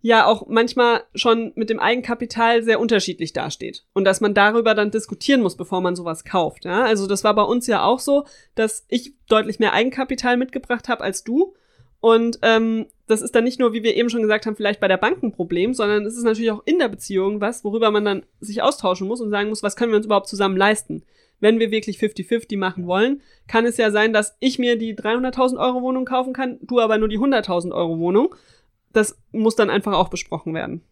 [0.00, 4.90] ja auch manchmal schon mit dem Eigenkapital sehr unterschiedlich dasteht und dass man darüber dann
[4.90, 6.64] diskutieren muss, bevor man sowas kauft.
[6.64, 6.84] Ja?
[6.84, 11.02] Also das war bei uns ja auch so, dass ich deutlich mehr Eigenkapital mitgebracht habe
[11.02, 11.54] als du
[12.00, 14.88] und ähm, das ist dann nicht nur, wie wir eben schon gesagt haben, vielleicht bei
[14.88, 18.04] der Bank ein Problem, sondern es ist natürlich auch in der Beziehung was, worüber man
[18.04, 21.02] dann sich austauschen muss und sagen muss, was können wir uns überhaupt zusammen leisten.
[21.40, 25.58] Wenn wir wirklich 50-50 machen wollen, kann es ja sein, dass ich mir die 300.000
[25.58, 28.34] Euro Wohnung kaufen kann, du aber nur die 100.000 Euro Wohnung.
[28.92, 30.82] Das muss dann einfach auch besprochen werden.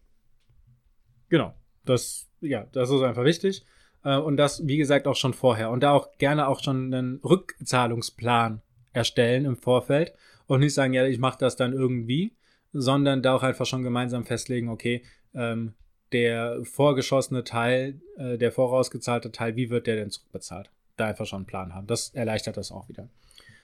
[1.29, 1.53] Genau.
[1.85, 3.65] Das, ja, das ist einfach wichtig.
[4.03, 5.69] Äh, und das, wie gesagt, auch schon vorher.
[5.71, 8.61] Und da auch gerne auch schon einen Rückzahlungsplan
[8.93, 10.13] erstellen im Vorfeld
[10.47, 12.35] und nicht sagen, ja, ich mache das dann irgendwie,
[12.73, 15.73] sondern da auch einfach schon gemeinsam festlegen, okay, ähm,
[16.11, 20.69] der vorgeschossene Teil, äh, der vorausgezahlte Teil, wie wird der denn zurückbezahlt?
[20.95, 21.87] Da einfach schon einen Plan haben.
[21.87, 23.09] Das erleichtert das auch wieder.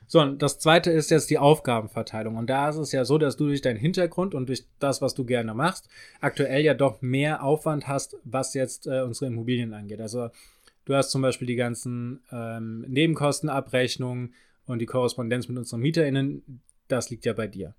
[0.08, 2.36] So, und das zweite ist jetzt die Aufgabenverteilung.
[2.38, 5.14] Und da ist es ja so, dass du durch deinen Hintergrund und durch das, was
[5.14, 5.90] du gerne machst,
[6.22, 10.02] aktuell ja doch mehr Aufwand hast, was jetzt äh, unsere Immobilien angeht.
[10.02, 10.30] Also
[10.86, 14.34] du hast zum Beispiel die ganzen ähm, Nebenkostenabrechnungen
[14.66, 17.74] und die Korrespondenz mit unseren MieterInnen, das liegt ja bei dir.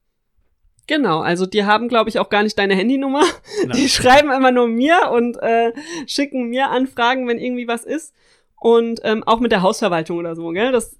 [0.86, 3.24] Genau, also die haben, glaube ich, auch gar nicht deine Handynummer.
[3.66, 3.76] Nein.
[3.76, 5.72] Die schreiben immer nur mir und äh,
[6.06, 8.14] schicken mir Anfragen, wenn irgendwie was ist.
[8.60, 10.72] Und ähm, auch mit der Hausverwaltung oder so, gell?
[10.72, 10.98] Das,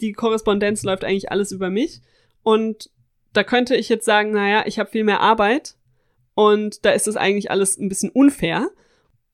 [0.00, 2.00] die Korrespondenz läuft eigentlich alles über mich.
[2.42, 2.90] Und
[3.32, 5.76] da könnte ich jetzt sagen, naja, ich habe viel mehr Arbeit
[6.34, 8.70] und da ist es eigentlich alles ein bisschen unfair.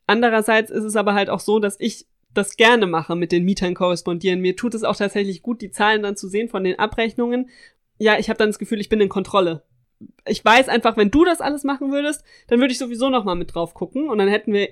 [0.06, 3.74] Andererseits ist es aber halt auch so, dass ich das gerne mache, mit den Mietern
[3.74, 4.40] korrespondieren.
[4.40, 7.48] Mir tut es auch tatsächlich gut, die Zahlen dann zu sehen von den Abrechnungen
[7.98, 9.62] ja, ich habe dann das Gefühl, ich bin in Kontrolle.
[10.26, 13.34] Ich weiß einfach, wenn du das alles machen würdest, dann würde ich sowieso noch mal
[13.34, 14.68] mit drauf gucken und dann hätten wir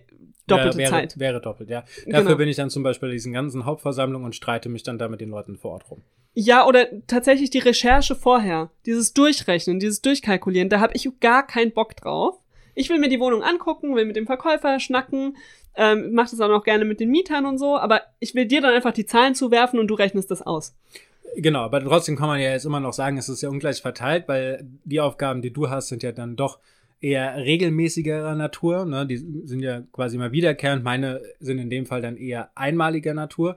[0.47, 1.19] doppelte wäre, Zeit.
[1.19, 1.85] Wäre doppelt, ja.
[2.07, 2.37] Dafür genau.
[2.37, 5.21] bin ich dann zum Beispiel bei diesen ganzen Hauptversammlungen und streite mich dann da mit
[5.21, 6.03] den Leuten vor Ort rum.
[6.35, 11.73] Ja, oder tatsächlich die Recherche vorher, dieses Durchrechnen, dieses Durchkalkulieren, da habe ich gar keinen
[11.73, 12.39] Bock drauf.
[12.75, 15.37] Ich will mir die Wohnung angucken, will mit dem Verkäufer schnacken,
[15.77, 18.61] ähm, mach das auch noch gerne mit den Mietern und so, aber ich will dir
[18.61, 20.75] dann einfach die Zahlen zuwerfen und du rechnest das aus.
[21.37, 24.25] Genau, aber trotzdem kann man ja jetzt immer noch sagen, es ist ja ungleich verteilt,
[24.27, 26.59] weil die Aufgaben, die du hast, sind ja dann doch
[27.07, 28.85] eher regelmäßigerer Natur.
[28.85, 29.07] Ne?
[29.07, 30.83] Die sind ja quasi immer wiederkehrend.
[30.83, 33.57] Meine sind in dem Fall dann eher einmaliger Natur.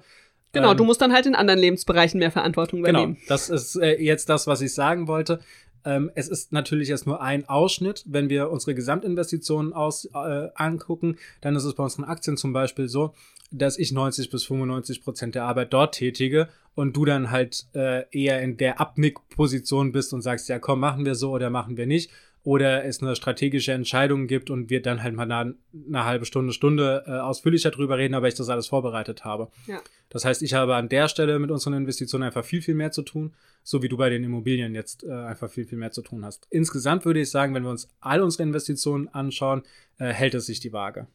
[0.52, 3.14] Genau, ähm, du musst dann halt in anderen Lebensbereichen mehr Verantwortung genau, übernehmen.
[3.16, 5.40] Genau, das ist äh, jetzt das, was ich sagen wollte.
[5.84, 8.04] Ähm, es ist natürlich erst nur ein Ausschnitt.
[8.06, 12.88] Wenn wir unsere Gesamtinvestitionen aus, äh, angucken, dann ist es bei unseren Aktien zum Beispiel
[12.88, 13.16] so,
[13.52, 18.04] dass ich 90 bis 95 Prozent der Arbeit dort tätige und du dann halt äh,
[18.12, 21.88] eher in der Abnickposition bist und sagst, ja komm, machen wir so oder machen wir
[21.88, 22.12] nicht.
[22.43, 25.56] Oder es eine strategische Entscheidung gibt und wir dann halt mal eine,
[25.88, 29.49] eine halbe Stunde, Stunde äh, ausführlicher drüber reden, aber ich das alles vorbereitet habe.
[29.67, 29.82] Ja.
[30.10, 33.02] Das heißt, ich habe an der Stelle mit unseren Investitionen einfach viel, viel mehr zu
[33.02, 36.23] tun, so wie du bei den Immobilien jetzt äh, einfach viel, viel mehr zu tun
[36.23, 36.47] hast.
[36.49, 39.63] Insgesamt würde ich sagen, wenn wir uns all unsere Investitionen anschauen,
[39.97, 41.08] äh, hält es sich die Waage.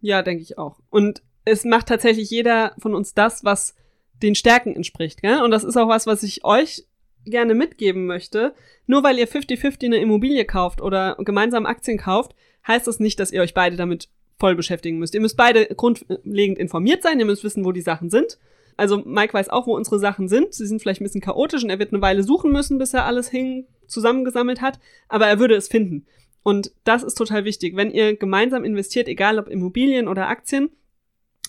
[0.00, 0.80] Ja, denke ich auch.
[0.90, 3.74] Und es macht tatsächlich jeder von uns das, was
[4.22, 5.22] den Stärken entspricht.
[5.22, 5.42] Gell?
[5.42, 6.87] Und das ist auch was, was ich euch
[7.24, 8.54] gerne mitgeben möchte.
[8.86, 12.34] Nur weil ihr 50-50 eine Immobilie kauft oder gemeinsam Aktien kauft,
[12.66, 15.14] heißt das nicht, dass ihr euch beide damit voll beschäftigen müsst.
[15.14, 18.38] Ihr müsst beide grundlegend informiert sein, ihr müsst wissen, wo die Sachen sind.
[18.76, 20.54] Also Mike weiß auch, wo unsere Sachen sind.
[20.54, 23.04] Sie sind vielleicht ein bisschen chaotisch und er wird eine Weile suchen müssen, bis er
[23.06, 24.78] alles hin zusammengesammelt hat,
[25.08, 26.06] aber er würde es finden.
[26.44, 27.74] Und das ist total wichtig.
[27.74, 30.70] Wenn ihr gemeinsam investiert, egal ob Immobilien oder Aktien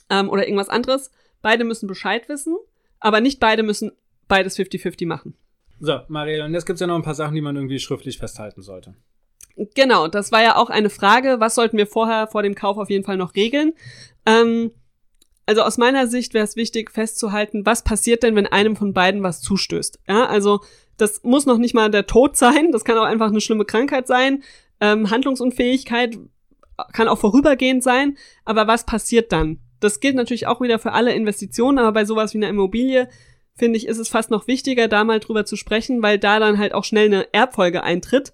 [0.10, 2.58] ähm, oder irgendwas anderes, beide müssen Bescheid wissen,
[3.00, 3.92] aber nicht beide müssen
[4.28, 5.36] beides 50-50 machen.
[5.80, 8.62] So, Marielle, und jetzt gibt's ja noch ein paar Sachen, die man irgendwie schriftlich festhalten
[8.62, 8.96] sollte.
[9.76, 12.90] Genau, das war ja auch eine Frage, was sollten wir vorher vor dem Kauf auf
[12.90, 13.74] jeden Fall noch regeln?
[14.26, 14.72] Ähm,
[15.46, 19.24] also aus meiner Sicht wäre es wichtig festzuhalten, was passiert denn, wenn einem von beiden
[19.24, 20.00] was zustößt.
[20.08, 20.62] Ja, also
[20.98, 24.08] das muss noch nicht mal der Tod sein, das kann auch einfach eine schlimme Krankheit
[24.08, 24.44] sein,
[24.80, 26.18] ähm, Handlungsunfähigkeit
[26.94, 29.60] kann auch vorübergehend sein, aber was passiert dann?
[29.80, 33.10] Das gilt natürlich auch wieder für alle Investitionen, aber bei sowas wie einer Immobilie
[33.60, 36.58] finde ich, ist es fast noch wichtiger, da mal drüber zu sprechen, weil da dann
[36.58, 38.34] halt auch schnell eine Erbfolge eintritt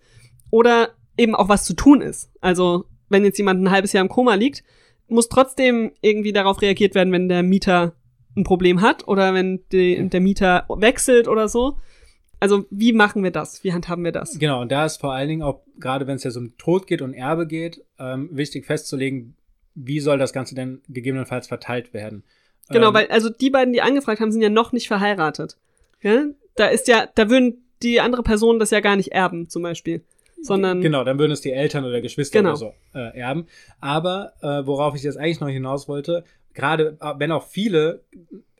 [0.49, 2.31] oder eben auch was zu tun ist.
[2.39, 4.63] Also, wenn jetzt jemand ein halbes Jahr im Koma liegt,
[5.07, 7.95] muss trotzdem irgendwie darauf reagiert werden, wenn der Mieter
[8.37, 11.77] ein Problem hat oder wenn die, der Mieter wechselt oder so.
[12.39, 13.63] Also, wie machen wir das?
[13.63, 14.37] Wie handhaben wir das?
[14.37, 17.01] Genau, und da ist vor allen Dingen auch, gerade wenn es jetzt um Tod geht
[17.01, 19.35] und Erbe geht, ähm, wichtig festzulegen,
[19.73, 22.23] wie soll das Ganze denn gegebenenfalls verteilt werden.
[22.69, 25.57] Genau, ähm, weil, also die beiden, die angefragt haben, sind ja noch nicht verheiratet.
[26.01, 26.25] Ja?
[26.55, 30.03] Da ist ja, da würden die andere Person das ja gar nicht erben, zum Beispiel
[30.45, 30.81] sondern.
[30.81, 32.51] Genau, dann würden es die Eltern oder Geschwister Genau.
[32.51, 33.47] oder so äh, erben.
[33.81, 36.23] Aber äh, worauf ich jetzt eigentlich noch hinaus wollte,
[36.53, 38.03] gerade äh, wenn auch viele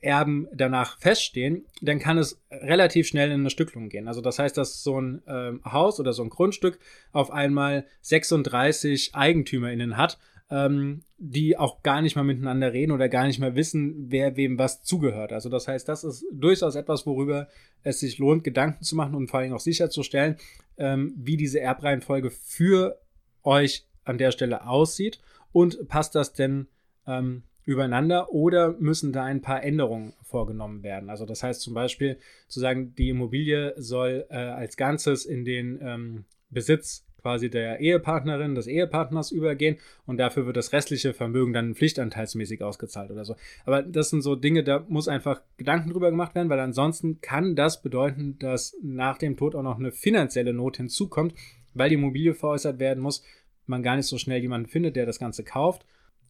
[0.01, 4.07] Erben danach feststehen, dann kann es relativ schnell in eine Stücklung gehen.
[4.07, 6.77] Also das heißt, dass so ein ähm, Haus oder so ein Grundstück
[7.11, 13.25] auf einmal 36 EigentümerInnen hat, ähm, die auch gar nicht mal miteinander reden oder gar
[13.25, 15.33] nicht mehr wissen, wer wem was zugehört.
[15.33, 17.47] Also das heißt, das ist durchaus etwas, worüber
[17.83, 20.37] es sich lohnt, Gedanken zu machen und vor allem auch sicherzustellen,
[20.77, 22.99] ähm, wie diese Erbreihenfolge für
[23.43, 25.19] euch an der Stelle aussieht
[25.51, 26.67] und passt das denn
[27.07, 31.09] ähm, übereinander oder müssen da ein paar Änderungen vorgenommen werden.
[31.09, 35.79] Also das heißt zum Beispiel zu sagen, die Immobilie soll äh, als Ganzes in den
[35.81, 41.73] ähm, Besitz quasi der Ehepartnerin, des Ehepartners übergehen und dafür wird das restliche Vermögen dann
[41.73, 43.35] pflichtanteilsmäßig ausgezahlt oder so.
[43.65, 47.55] Aber das sind so Dinge, da muss einfach Gedanken drüber gemacht werden, weil ansonsten kann
[47.55, 51.33] das bedeuten, dass nach dem Tod auch noch eine finanzielle Not hinzukommt,
[51.73, 53.23] weil die Immobilie veräußert werden muss,
[53.65, 55.83] man gar nicht so schnell jemanden findet, der das Ganze kauft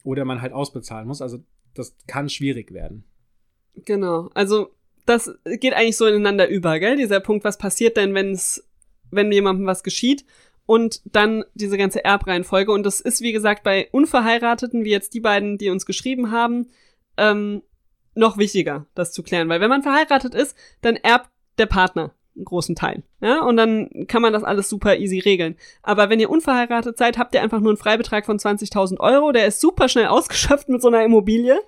[0.05, 1.21] oder man halt ausbezahlen muss.
[1.21, 1.39] Also
[1.73, 3.03] das kann schwierig werden.
[3.83, 4.29] Genau.
[4.33, 4.69] Also,
[5.05, 5.29] das
[5.59, 6.95] geht eigentlich so ineinander über, gell?
[6.95, 8.65] Dieser Punkt, was passiert denn, wenn es,
[9.11, 10.23] wenn jemandem was geschieht?
[10.65, 12.71] Und dann diese ganze Erbreihenfolge.
[12.71, 16.67] Und das ist, wie gesagt, bei Unverheirateten, wie jetzt die beiden, die uns geschrieben haben,
[17.17, 17.61] ähm,
[18.15, 19.49] noch wichtiger, das zu klären.
[19.49, 23.03] Weil wenn man verheiratet ist, dann erbt der Partner einen großen Teil.
[23.21, 25.55] Ja, und dann kann man das alles super easy regeln.
[25.83, 29.31] Aber wenn ihr unverheiratet seid, habt ihr einfach nur einen Freibetrag von 20.000 Euro.
[29.31, 31.59] Der ist super schnell ausgeschöpft mit so einer Immobilie.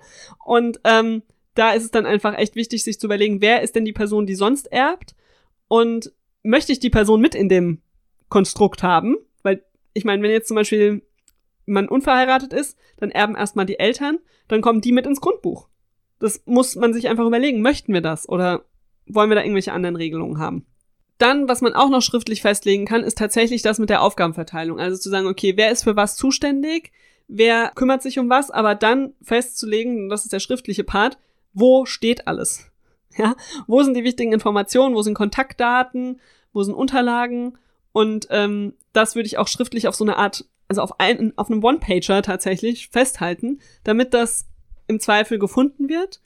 [0.44, 1.22] Und ähm,
[1.54, 4.26] da ist es dann einfach echt wichtig, sich zu überlegen, wer ist denn die Person,
[4.26, 5.14] die sonst erbt?
[5.68, 7.82] Und möchte ich die Person mit in dem
[8.28, 9.16] Konstrukt haben?
[9.42, 9.64] Weil,
[9.94, 11.02] ich meine, wenn jetzt zum Beispiel
[11.66, 15.68] man unverheiratet ist, dann erben erstmal die Eltern, dann kommen die mit ins Grundbuch.
[16.18, 18.64] Das muss man sich einfach überlegen, möchten wir das oder
[19.06, 20.66] wollen wir da irgendwelche anderen Regelungen haben?
[21.18, 24.78] Dann, was man auch noch schriftlich festlegen kann, ist tatsächlich das mit der Aufgabenverteilung.
[24.78, 26.92] Also zu sagen, okay, wer ist für was zuständig,
[27.26, 31.18] wer kümmert sich um was, aber dann festzulegen, das ist der schriftliche Part,
[31.52, 32.70] wo steht alles?
[33.16, 33.34] Ja,
[33.66, 36.20] wo sind die wichtigen Informationen, wo sind Kontaktdaten,
[36.52, 37.58] wo sind Unterlagen
[37.92, 41.50] und ähm, das würde ich auch schriftlich auf so eine Art, also auf, ein, auf
[41.50, 44.46] einem One-Pager tatsächlich festhalten, damit das
[44.86, 46.20] im Zweifel gefunden wird.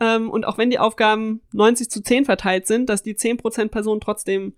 [0.00, 4.00] Ähm, und auch wenn die Aufgaben 90 zu 10 verteilt sind, dass die 10% Person
[4.00, 4.54] trotzdem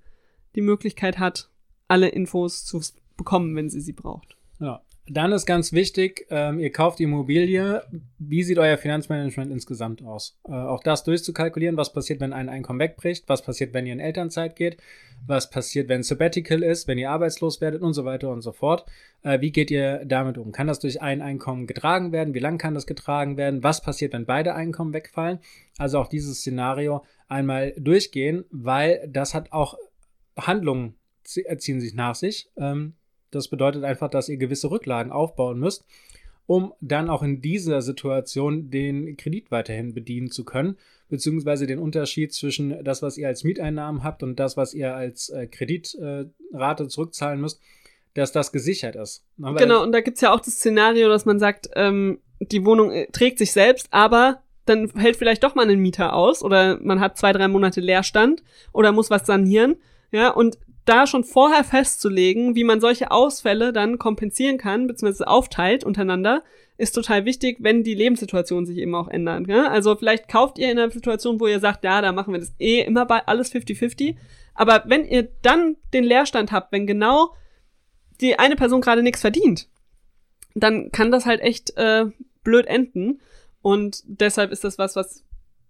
[0.55, 1.51] die Möglichkeit hat,
[1.89, 2.81] alle Infos zu
[3.17, 4.37] bekommen, wenn sie sie braucht.
[4.61, 4.83] Ja.
[5.09, 7.83] Dann ist ganz wichtig, ähm, ihr kauft Immobilie.
[8.19, 10.39] Wie sieht euer Finanzmanagement insgesamt aus?
[10.47, 14.01] Äh, auch das durchzukalkulieren, was passiert, wenn ein Einkommen wegbricht, was passiert, wenn ihr in
[14.01, 14.77] Elternzeit geht,
[15.27, 18.87] was passiert, wenn Sabbatical ist, wenn ihr arbeitslos werdet und so weiter und so fort.
[19.23, 20.53] Äh, wie geht ihr damit um?
[20.53, 22.33] Kann das durch ein Einkommen getragen werden?
[22.33, 23.65] Wie lang kann das getragen werden?
[23.65, 25.41] Was passiert, wenn beide Einkommen wegfallen?
[25.79, 29.77] Also auch dieses Szenario einmal durchgehen, weil das hat auch
[30.37, 32.51] Handlungen ziehen sich nach sich.
[32.57, 32.95] Ähm,
[33.33, 35.85] das bedeutet einfach, dass ihr gewisse Rücklagen aufbauen müsst,
[36.47, 40.77] um dann auch in dieser Situation den Kredit weiterhin bedienen zu können,
[41.09, 45.29] beziehungsweise den Unterschied zwischen das, was ihr als Mieteinnahmen habt und das, was ihr als
[45.31, 47.61] äh, Kreditrate zurückzahlen müsst,
[48.15, 49.25] dass das gesichert ist.
[49.41, 52.91] Aber genau, und da gibt's ja auch das Szenario, dass man sagt, ähm, die Wohnung
[52.91, 57.01] äh, trägt sich selbst, aber dann hält vielleicht doch mal ein Mieter aus oder man
[57.01, 58.43] hat zwei, drei Monate Leerstand
[58.73, 59.77] oder muss was sanieren.
[60.13, 65.85] Ja, und da schon vorher festzulegen, wie man solche Ausfälle dann kompensieren kann, beziehungsweise aufteilt
[65.85, 66.43] untereinander,
[66.77, 69.47] ist total wichtig, wenn die Lebenssituation sich eben auch ändert.
[69.47, 69.69] Ja?
[69.69, 72.55] Also vielleicht kauft ihr in einer Situation, wo ihr sagt, ja, da machen wir das
[72.59, 74.17] eh immer bei alles 50-50.
[74.55, 77.35] Aber wenn ihr dann den Leerstand habt, wenn genau
[78.21, 79.69] die eine Person gerade nichts verdient,
[80.55, 82.07] dann kann das halt echt äh,
[82.43, 83.21] blöd enden.
[83.61, 85.25] Und deshalb ist das was, was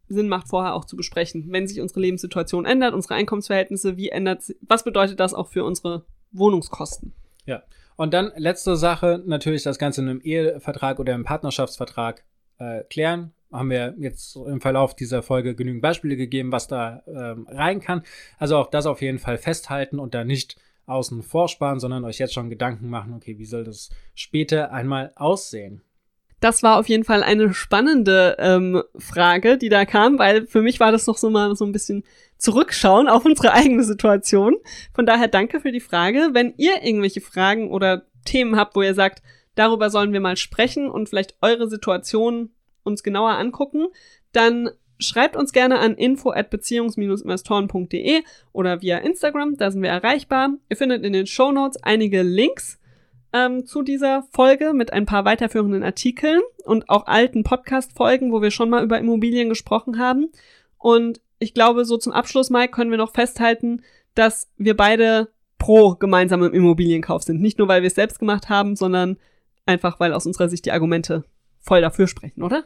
[0.08, 1.46] Sinn macht, vorher auch zu besprechen.
[1.48, 6.04] Wenn sich unsere Lebenssituation ändert, unsere Einkommensverhältnisse, wie ändert, was bedeutet das auch für unsere
[6.32, 7.12] Wohnungskosten?
[7.46, 7.62] Ja.
[7.96, 12.24] Und dann letzte Sache, natürlich das Ganze in einem Ehevertrag oder im Partnerschaftsvertrag
[12.58, 13.32] äh, klären.
[13.52, 18.02] Haben wir jetzt im Verlauf dieser Folge genügend Beispiele gegeben, was da ähm, rein kann.
[18.38, 22.34] Also auch das auf jeden Fall festhalten und da nicht außen vorsparen, sondern euch jetzt
[22.34, 25.82] schon Gedanken machen, okay, wie soll das später einmal aussehen?
[26.42, 30.80] Das war auf jeden Fall eine spannende ähm, Frage, die da kam, weil für mich
[30.80, 32.02] war das noch so mal so ein bisschen
[32.36, 34.56] zurückschauen auf unsere eigene Situation.
[34.92, 36.30] Von daher danke für die Frage.
[36.32, 39.22] Wenn ihr irgendwelche Fragen oder Themen habt, wo ihr sagt,
[39.54, 42.50] darüber sollen wir mal sprechen und vielleicht eure Situation
[42.82, 43.86] uns genauer angucken,
[44.32, 50.50] dann schreibt uns gerne an info at beziehungs-investoren.de oder via Instagram, da sind wir erreichbar.
[50.68, 52.80] Ihr findet in den Show Notes einige Links
[53.32, 58.50] ähm, zu dieser Folge mit ein paar weiterführenden Artikeln und auch alten Podcast-Folgen, wo wir
[58.50, 60.30] schon mal über Immobilien gesprochen haben.
[60.78, 63.82] Und ich glaube, so zum Abschluss, Mike, können wir noch festhalten,
[64.14, 67.40] dass wir beide pro gemeinsamen Immobilienkauf sind.
[67.40, 69.16] Nicht nur, weil wir es selbst gemacht haben, sondern
[69.64, 71.24] einfach, weil aus unserer Sicht die Argumente
[71.60, 72.64] voll dafür sprechen, oder?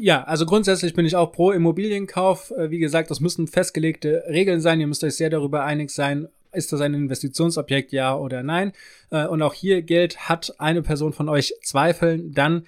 [0.00, 2.52] Ja, also grundsätzlich bin ich auch pro Immobilienkauf.
[2.52, 4.80] Äh, wie gesagt, das müssen festgelegte Regeln sein.
[4.80, 8.72] Ihr müsst euch sehr darüber einig sein, ist das ein Investitionsobjekt, ja oder nein?
[9.10, 12.64] Äh, und auch hier gilt, hat eine Person von euch Zweifeln, dann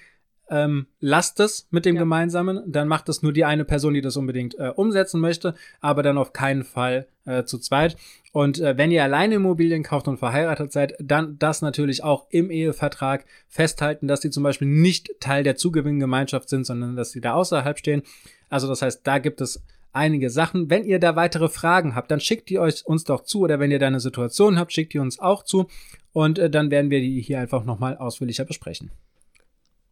[0.52, 2.02] ähm, lasst es mit dem ja.
[2.02, 6.02] Gemeinsamen, dann macht es nur die eine Person, die das unbedingt äh, umsetzen möchte, aber
[6.02, 7.96] dann auf keinen Fall äh, zu zweit.
[8.32, 12.50] Und äh, wenn ihr alleine Immobilien kauft und verheiratet seid, dann das natürlich auch im
[12.50, 17.32] Ehevertrag festhalten, dass die zum Beispiel nicht Teil der Zugewinngemeinschaft sind, sondern dass sie da
[17.32, 18.02] außerhalb stehen.
[18.50, 19.62] Also das heißt, da gibt es
[19.92, 20.70] einige Sachen.
[20.70, 23.70] Wenn ihr da weitere Fragen habt, dann schickt die euch uns doch zu oder wenn
[23.70, 25.68] ihr da eine Situation habt, schickt die uns auch zu
[26.12, 28.90] und äh, dann werden wir die hier einfach nochmal ausführlicher besprechen.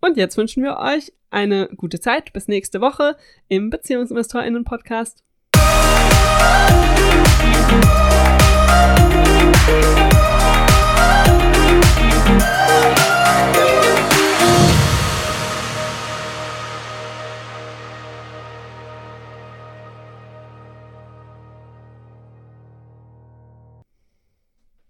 [0.01, 2.33] Und jetzt wünschen wir euch eine gute Zeit.
[2.33, 3.17] Bis nächste Woche
[3.49, 5.23] im BeziehungsinvestorInnen-Podcast.